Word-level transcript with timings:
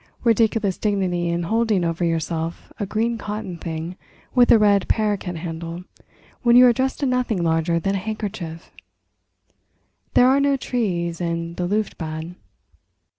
Ridiculous 0.23 0.79
dignity 0.79 1.27
in 1.29 1.43
holding 1.43 1.83
over 1.83 2.03
yourself 2.03 2.73
a 2.79 2.87
green 2.87 3.19
cotton 3.19 3.59
thing 3.59 3.97
with 4.33 4.51
a 4.51 4.57
red 4.57 4.87
parroquet 4.87 5.35
handle 5.37 5.83
when 6.41 6.55
you 6.55 6.65
are 6.65 6.73
dressed 6.73 7.03
in 7.03 7.11
nothing 7.11 7.43
larger 7.43 7.79
than 7.79 7.93
a 7.93 7.99
handkerchief. 7.99 8.71
There 10.15 10.27
are 10.27 10.39
no 10.39 10.57
trees 10.57 11.21
in 11.21 11.53
the 11.53 11.67
"Luft 11.67 11.99
Bad." 11.99 12.33